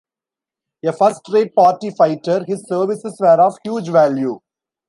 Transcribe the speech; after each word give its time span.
A 0.83 0.91
first-rate 0.93 1.53
party 1.53 1.91
fighter, 1.91 2.43
his 2.47 2.65
services 2.67 3.15
were 3.19 3.39
of 3.39 3.55
huge 3.63 3.89
value. 3.89 4.39